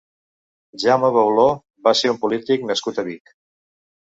Jaume 0.83 1.11
Beuló 1.17 1.45
va 1.89 1.93
ser 2.01 2.11
un 2.15 2.19
polític 2.25 2.67
nascut 2.71 3.05
a 3.05 3.07
Vic. 3.13 3.37